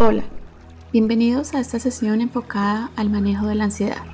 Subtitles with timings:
[0.00, 0.22] Hola,
[0.92, 4.04] bienvenidos a esta sesión enfocada al manejo de la ansiedad.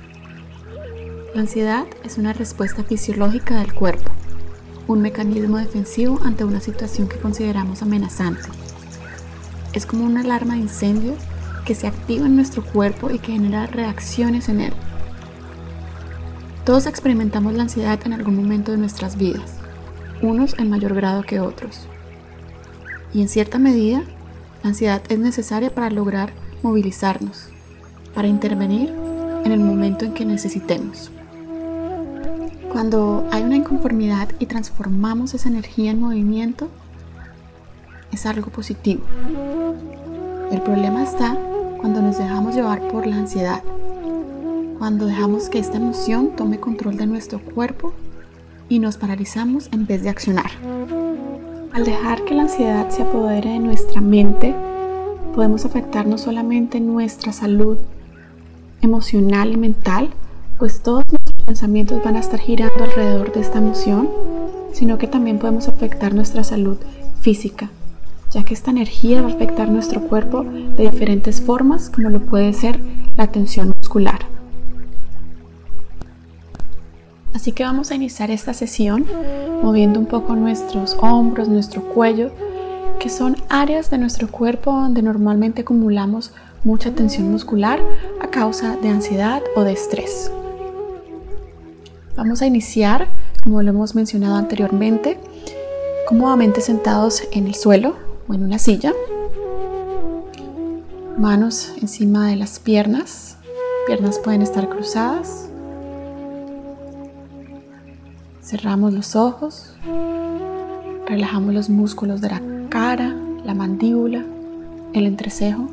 [1.35, 4.09] La ansiedad es una respuesta fisiológica del cuerpo,
[4.87, 8.49] un mecanismo defensivo ante una situación que consideramos amenazante.
[9.73, 11.13] Es como una alarma de incendio
[11.65, 14.73] que se activa en nuestro cuerpo y que genera reacciones en él.
[16.65, 19.59] Todos experimentamos la ansiedad en algún momento de nuestras vidas,
[20.23, 21.81] unos en mayor grado que otros.
[23.13, 24.03] Y en cierta medida,
[24.65, 26.33] la ansiedad es necesaria para lograr
[26.63, 27.49] movilizarnos,
[28.15, 28.91] para intervenir
[29.43, 31.11] en el momento en que necesitemos.
[32.71, 36.67] Cuando hay una inconformidad y transformamos esa energía en movimiento,
[38.11, 39.03] es algo positivo.
[40.51, 41.37] El problema está
[41.77, 43.61] cuando nos dejamos llevar por la ansiedad,
[44.79, 47.93] cuando dejamos que esta emoción tome control de nuestro cuerpo
[48.67, 50.49] y nos paralizamos en vez de accionar.
[51.75, 54.55] Al dejar que la ansiedad se apodere de nuestra mente,
[55.35, 57.77] podemos afectar no solamente nuestra salud
[58.81, 60.11] emocional y mental,
[60.57, 64.07] pues todos nuestros pensamientos van a estar girando alrededor de esta emoción,
[64.71, 66.77] sino que también podemos afectar nuestra salud
[67.19, 67.69] física,
[68.31, 72.53] ya que esta energía va a afectar nuestro cuerpo de diferentes formas, como lo puede
[72.53, 72.79] ser
[73.17, 74.19] la tensión muscular.
[77.35, 79.05] Así que vamos a iniciar esta sesión
[79.61, 82.31] moviendo un poco nuestros hombros, nuestro cuello,
[82.97, 86.31] que son áreas de nuestro cuerpo donde normalmente acumulamos
[86.63, 87.81] mucha tensión muscular
[88.21, 90.31] a causa de ansiedad o de estrés.
[92.15, 93.09] Vamos a iniciar,
[93.43, 95.19] como lo hemos mencionado anteriormente,
[96.07, 97.97] cómodamente sentados en el suelo
[98.29, 98.93] o en una silla.
[101.17, 103.35] Manos encima de las piernas.
[103.87, 105.49] Piernas pueden estar cruzadas.
[108.55, 109.75] Cerramos los ojos.
[111.05, 114.23] Relajamos los músculos de la cara, la mandíbula,
[114.93, 115.67] el entrecejo.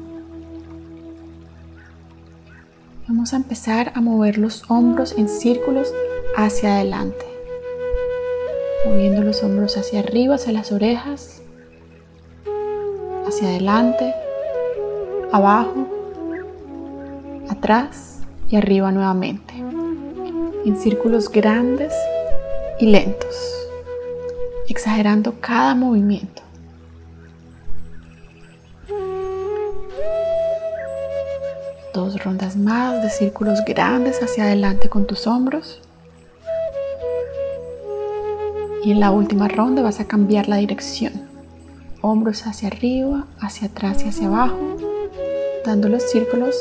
[3.06, 5.94] Vamos a empezar a mover los hombros en círculos
[6.36, 7.24] hacia adelante.
[8.84, 11.40] Moviendo los hombros hacia arriba, hacia las orejas
[13.28, 14.12] hacia adelante,
[15.30, 15.86] abajo,
[17.48, 18.18] atrás
[18.48, 19.54] y arriba nuevamente,
[20.64, 21.92] en círculos grandes
[22.82, 23.68] y lentos,
[24.68, 26.42] exagerando cada movimiento.
[31.94, 35.80] Dos rondas más de círculos grandes hacia adelante con tus hombros.
[38.84, 41.30] Y en la última ronda vas a cambiar la dirección
[42.00, 44.58] hombros hacia arriba, hacia atrás y hacia abajo,
[45.64, 46.56] dando los círculos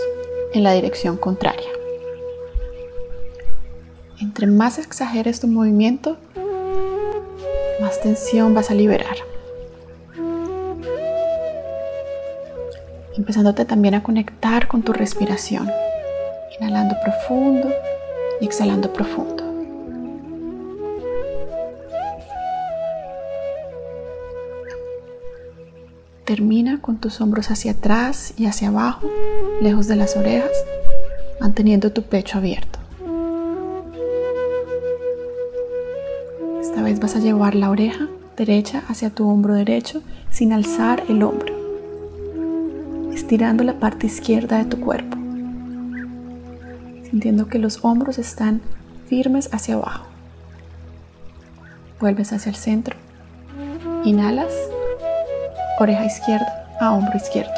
[0.53, 1.81] en la dirección contraria.
[4.47, 6.18] Más exageres tu movimiento,
[7.79, 9.16] más tensión vas a liberar.
[13.16, 15.69] Empezándote también a conectar con tu respiración,
[16.59, 17.72] inhalando profundo
[18.41, 19.44] y exhalando profundo.
[26.25, 29.08] Termina con tus hombros hacia atrás y hacia abajo,
[29.62, 30.52] lejos de las orejas,
[31.40, 32.81] manteniendo tu pecho abierto.
[37.02, 38.08] Vas a llevar la oreja
[38.38, 41.52] derecha hacia tu hombro derecho sin alzar el hombro,
[43.12, 45.18] estirando la parte izquierda de tu cuerpo,
[47.10, 48.62] sintiendo que los hombros están
[49.08, 50.06] firmes hacia abajo.
[52.00, 52.96] Vuelves hacia el centro,
[54.04, 54.54] inhalas
[55.80, 57.52] oreja izquierda a hombro izquierdo,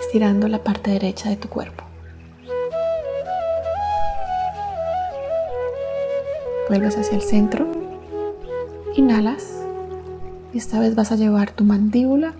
[0.00, 1.91] estirando la parte derecha de tu cuerpo.
[6.72, 7.66] Vuelves hacia el centro,
[8.96, 9.44] inhalas
[10.54, 12.32] y esta vez vas a llevar tu mandíbula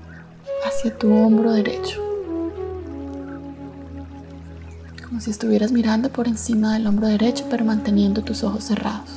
[0.67, 2.01] hacia tu hombro derecho.
[5.07, 9.11] Como si estuvieras mirando por encima del hombro derecho pero manteniendo tus ojos cerrados.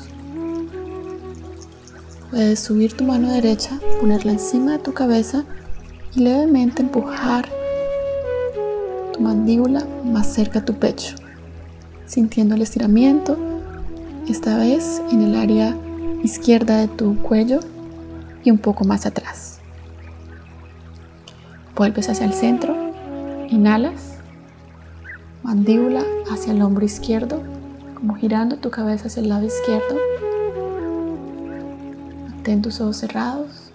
[2.30, 5.46] Puedes subir tu mano derecha, ponerla encima de tu cabeza
[6.14, 7.48] y levemente empujar
[9.14, 11.16] tu mandíbula más cerca a tu pecho,
[12.06, 13.55] sintiendo el estiramiento,
[14.28, 15.76] esta vez en el área
[16.24, 17.60] izquierda de tu cuello
[18.44, 19.60] y un poco más atrás.
[21.76, 22.76] Vuelves hacia el centro,
[23.50, 24.18] inhalas,
[25.44, 27.42] mandíbula hacia el hombro izquierdo,
[27.96, 29.96] como girando tu cabeza hacia el lado izquierdo
[32.46, 33.72] Ten tus ojos cerrados,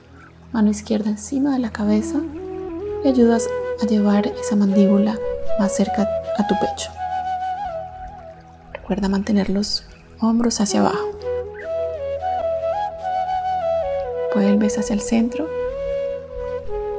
[0.53, 2.21] mano izquierda encima de la cabeza
[3.05, 3.49] y ayudas
[3.83, 5.19] a llevar esa mandíbula
[5.59, 6.09] más cerca
[6.39, 6.93] a tu pecho.
[8.73, 9.83] Recuerda mantener los
[10.21, 11.11] hombros hacia abajo.
[14.35, 15.49] Vuelves hacia el centro,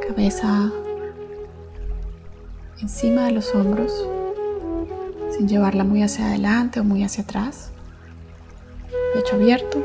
[0.05, 0.71] cabeza
[2.81, 4.07] encima de los hombros,
[5.31, 7.71] sin llevarla muy hacia adelante o muy hacia atrás.
[9.13, 9.81] Pecho abierto,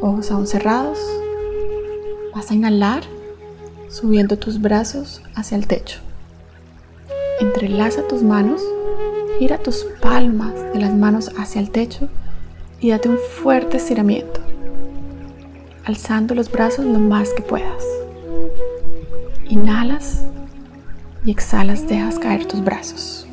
[0.00, 0.98] ojos aún cerrados.
[2.34, 3.02] Vas a inhalar
[3.88, 6.00] subiendo tus brazos hacia el techo.
[7.40, 8.62] Entrelaza tus manos,
[9.38, 12.08] gira tus palmas de las manos hacia el techo
[12.80, 14.40] y date un fuerte estiramiento,
[15.84, 17.84] alzando los brazos lo más que puedas.
[19.48, 20.24] Inhalas
[21.24, 23.26] y exhalas, dejas caer tus brazos.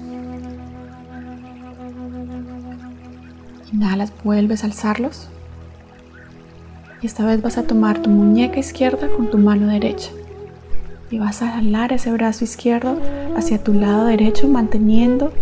[3.73, 5.29] Inhalas, vuelves a alzarlos.
[7.01, 10.11] Y esta vez vas a tomar tu muñeca izquierda con tu mano derecha.
[11.09, 12.97] Y vas a jalar ese brazo izquierdo
[13.35, 15.33] hacia tu lado derecho, manteniendo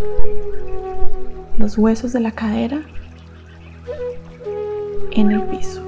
[1.58, 2.82] los huesos de la cadera
[5.12, 5.82] en el piso.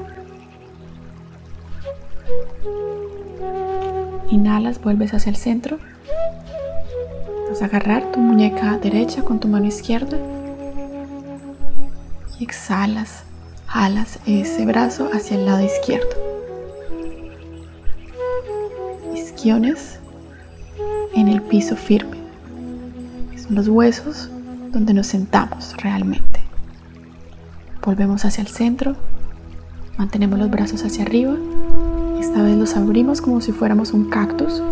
[4.30, 5.78] Inhalas, vuelves hacia el centro.
[7.50, 10.18] Vas a agarrar tu muñeca derecha con tu mano izquierda.
[12.40, 13.24] Y exhalas,
[13.68, 16.10] jalas ese brazo hacia el lado izquierdo.
[19.14, 20.00] Isquiones
[21.14, 22.18] en el piso firme.
[23.38, 24.30] Son los huesos
[24.72, 26.40] donde nos sentamos realmente.
[27.86, 28.96] Volvemos hacia el centro.
[29.98, 31.36] Mantenemos los brazos hacia arriba
[32.24, 34.64] esta vez los abrimos como si fuéramos un cactus.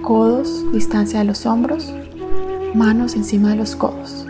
[0.00, 1.92] Codos, distancia de los hombros,
[2.72, 4.24] manos encima de los codos.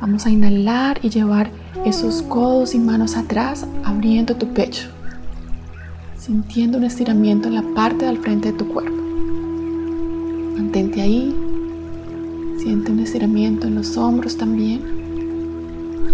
[0.00, 1.50] Vamos a inhalar y llevar
[1.84, 4.88] esos codos y manos atrás, abriendo tu pecho,
[6.16, 9.02] sintiendo un estiramiento en la parte del frente de tu cuerpo.
[10.56, 11.36] Mantente ahí,
[12.56, 14.80] siente un estiramiento en los hombros también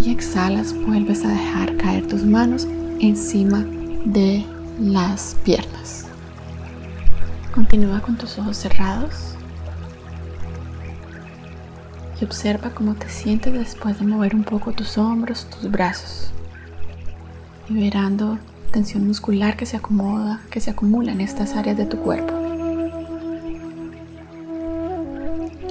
[0.03, 2.67] y exhalas, vuelves a dejar caer tus manos
[2.99, 3.65] encima
[4.05, 4.45] de
[4.79, 6.07] las piernas.
[7.53, 9.35] Continúa con tus ojos cerrados
[12.19, 16.31] y observa cómo te sientes después de mover un poco tus hombros, tus brazos,
[17.69, 18.37] liberando
[18.71, 22.33] tensión muscular que se acomoda, que se acumula en estas áreas de tu cuerpo.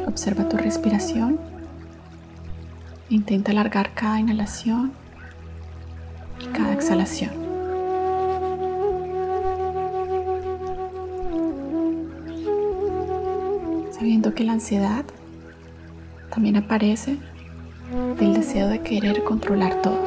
[0.07, 1.39] Observa tu respiración.
[3.11, 4.93] Intenta alargar cada inhalación
[6.53, 7.45] cada exhalación.
[14.05, 15.05] sabiendo que la ansiedad
[16.29, 17.17] también aparece
[18.19, 19.99] del deseo de querer controlar todo.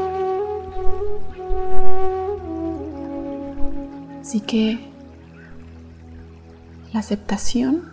[4.22, 4.78] Así que
[6.92, 7.92] la aceptación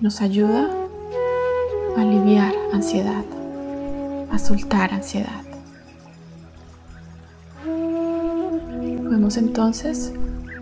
[0.00, 0.70] nos ayuda
[1.96, 3.24] a aliviar ansiedad,
[4.30, 5.45] a soltar ansiedad.
[9.34, 10.12] Entonces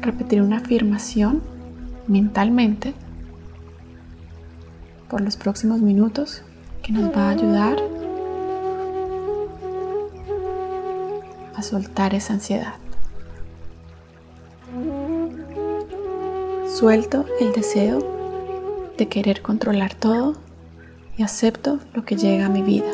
[0.00, 1.42] repetir una afirmación
[2.06, 2.94] mentalmente
[5.10, 6.40] por los próximos minutos
[6.82, 7.76] que nos va a ayudar
[11.54, 12.74] a soltar esa ansiedad.
[16.66, 17.98] Suelto el deseo
[18.96, 20.36] de querer controlar todo
[21.18, 22.90] y acepto lo que llega a mi vida.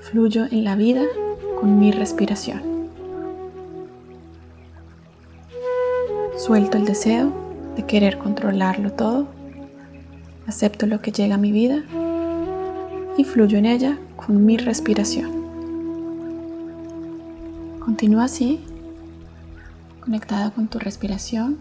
[0.00, 1.04] Fluyo en la vida
[1.58, 2.71] con mi respiración.
[6.44, 7.32] Suelto el deseo
[7.76, 9.28] de querer controlarlo todo.
[10.48, 11.84] Acepto lo que llega a mi vida
[13.16, 15.30] y fluyo en ella con mi respiración.
[17.78, 18.58] Continúa así,
[20.00, 21.58] conectada con tu respiración,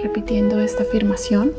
[0.00, 1.50] repitiendo esta afirmación,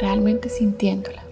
[0.00, 1.27] realmente sintiéndola.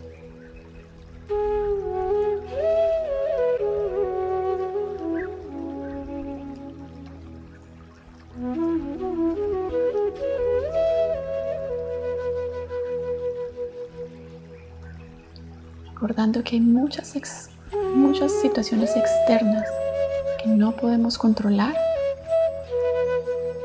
[16.32, 17.14] Que hay muchas,
[17.94, 19.64] muchas situaciones externas
[20.42, 21.76] que no podemos controlar,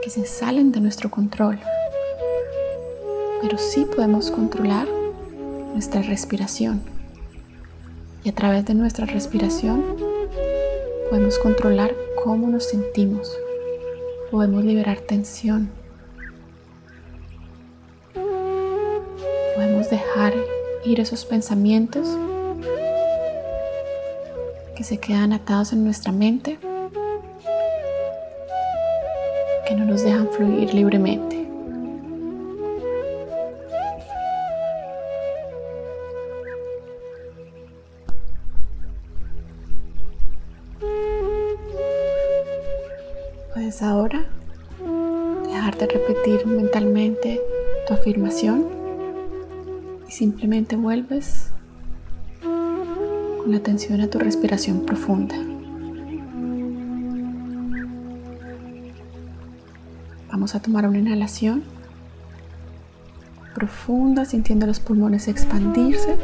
[0.03, 1.59] que se salen de nuestro control,
[3.41, 4.87] pero sí podemos controlar
[5.73, 6.81] nuestra respiración.
[8.23, 9.83] Y a través de nuestra respiración
[11.09, 13.35] podemos controlar cómo nos sentimos,
[14.29, 15.71] podemos liberar tensión,
[19.55, 20.33] podemos dejar
[20.85, 22.07] ir esos pensamientos
[24.81, 26.57] que se quedan atados en nuestra mente,
[29.67, 31.47] que no nos dejan fluir libremente.
[43.53, 44.25] Puedes ahora
[45.45, 47.39] dejar de repetir mentalmente
[47.85, 48.65] tu afirmación
[50.07, 51.50] y simplemente vuelves
[53.41, 55.35] con la atención a tu respiración profunda.
[60.31, 61.63] Vamos a tomar una inhalación
[63.55, 66.17] profunda, sintiendo los pulmones expandirse.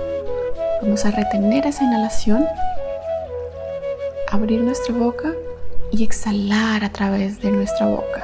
[0.81, 2.45] Vamos a retener esa inhalación,
[4.31, 5.33] abrir nuestra boca
[5.91, 8.24] y exhalar a través de nuestra boca,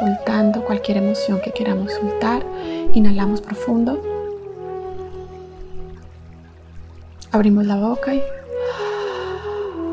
[0.00, 2.44] soltando cualquier emoción que queramos soltar.
[2.92, 4.09] Inhalamos profundo.
[7.32, 8.22] Abrimos la boca y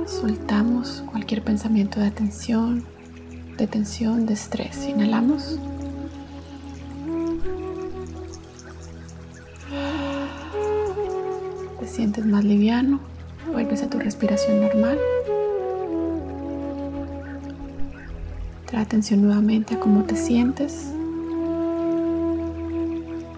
[0.07, 2.83] soltamos cualquier pensamiento de tensión,
[3.57, 4.87] de tensión, de estrés.
[4.87, 5.59] Inhalamos.
[11.79, 12.99] Te sientes más liviano,
[13.51, 14.97] vuelves a tu respiración normal.
[18.65, 20.91] Trae atención nuevamente a cómo te sientes.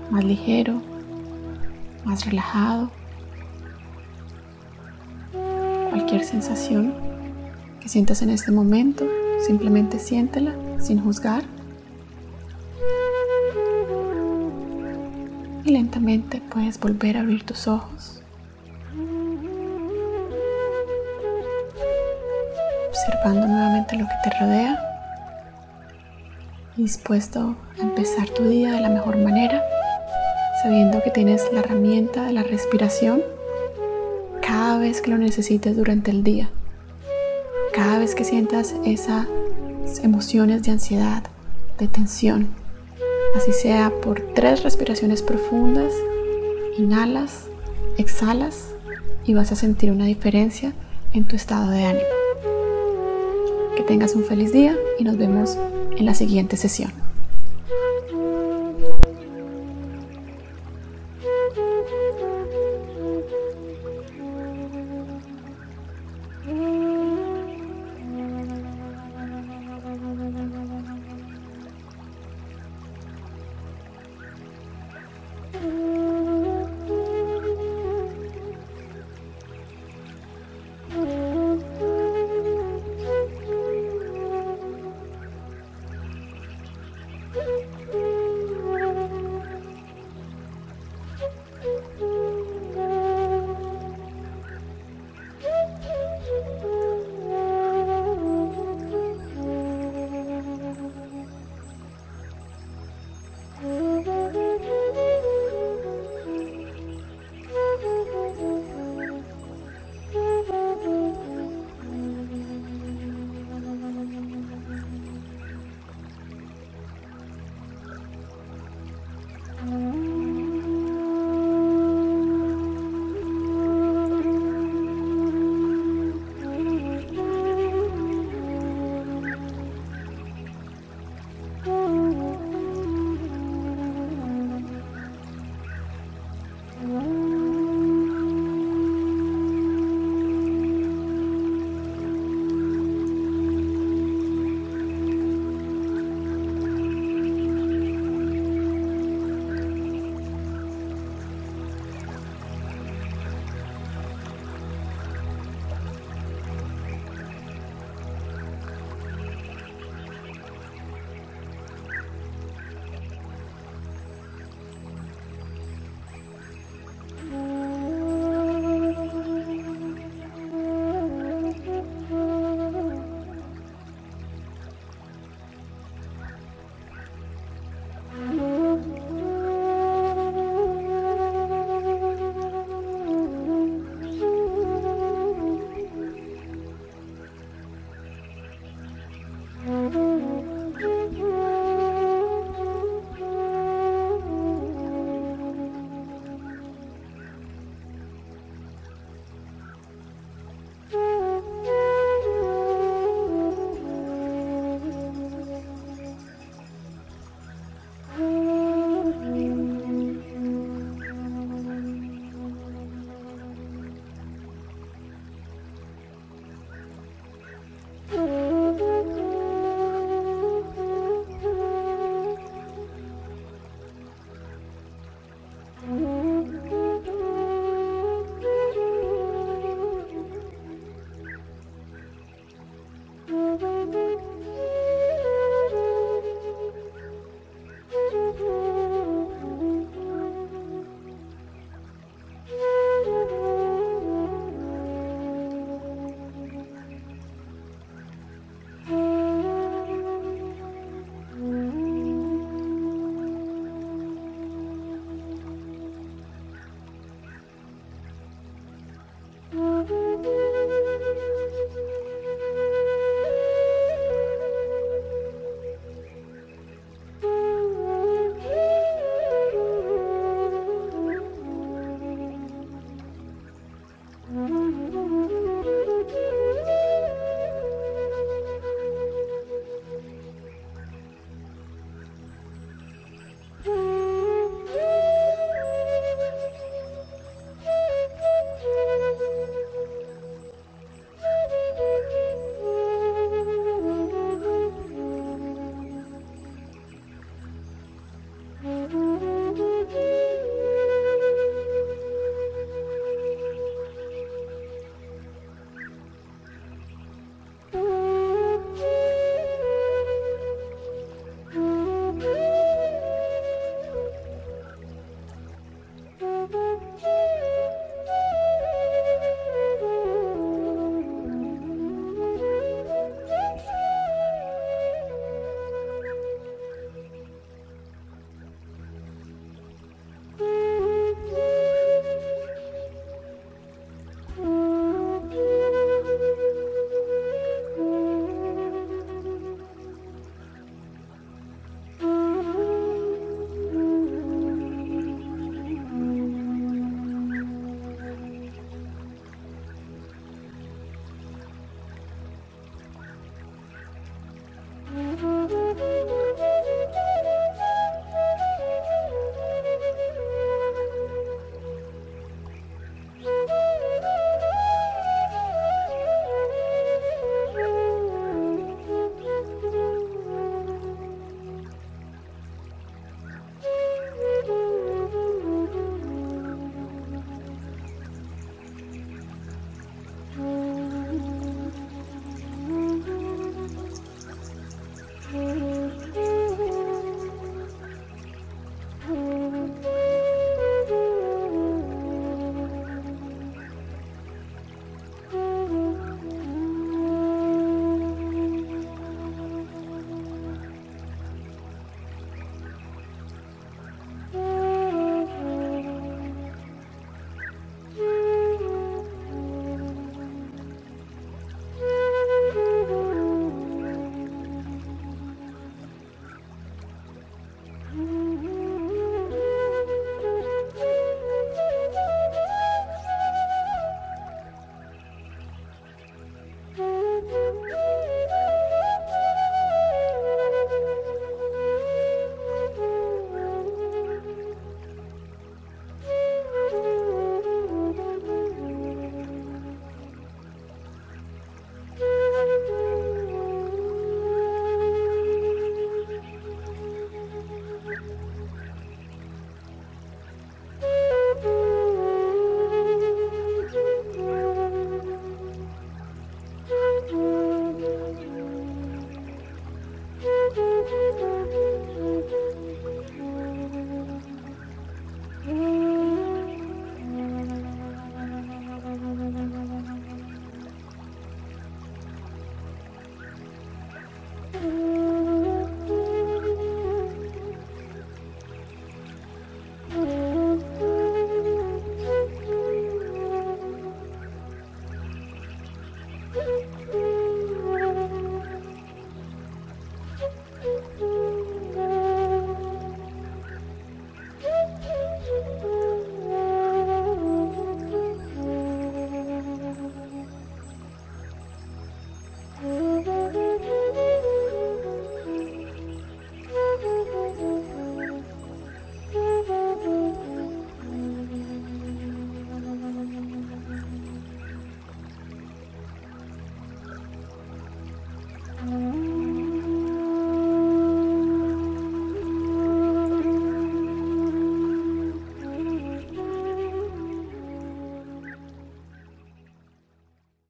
[0.09, 0.81] Más ligero,
[2.05, 2.89] más relajado.
[6.23, 6.93] Sensación
[7.79, 9.05] que sientas en este momento,
[9.45, 11.43] simplemente siéntela sin juzgar.
[15.63, 18.21] Y lentamente puedes volver a abrir tus ojos.
[22.89, 24.79] Observando nuevamente lo que te rodea
[26.77, 29.63] dispuesto a empezar tu día de la mejor manera,
[30.63, 33.21] sabiendo que tienes la herramienta de la respiración
[34.79, 36.49] vez que lo necesites durante el día.
[37.73, 39.27] Cada vez que sientas esas
[40.03, 41.23] emociones de ansiedad,
[41.77, 42.47] de tensión,
[43.35, 45.93] así sea por tres respiraciones profundas,
[46.77, 47.45] inhalas,
[47.97, 48.69] exhalas
[49.25, 50.73] y vas a sentir una diferencia
[51.13, 52.05] en tu estado de ánimo.
[53.75, 55.57] Que tengas un feliz día y nos vemos
[55.97, 57.08] en la siguiente sesión.